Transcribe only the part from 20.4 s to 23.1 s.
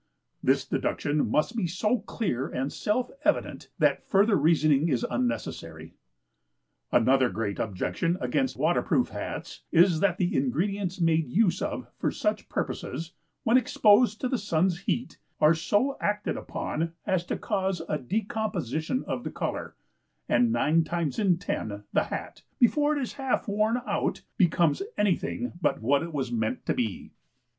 nine times in ten, the Hat, before it